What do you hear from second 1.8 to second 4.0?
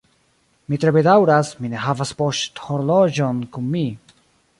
havas poŝhorloĝon kun mi.